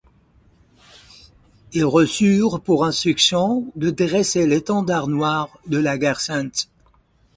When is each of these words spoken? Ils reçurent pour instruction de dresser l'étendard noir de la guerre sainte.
Ils 1.73 1.85
reçurent 1.85 2.59
pour 2.59 2.85
instruction 2.85 3.71
de 3.75 3.91
dresser 3.91 4.47
l'étendard 4.47 5.07
noir 5.07 5.59
de 5.67 5.77
la 5.77 5.99
guerre 5.99 6.21
sainte. 6.21 6.69